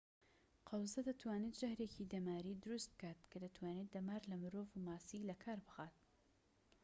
[0.67, 5.95] قەوزە دەتوانێت ژەهرێکی دەماری دروست بکات کە دەتوانێت دەمار لە مرۆڤ و ماسی لەکار بخات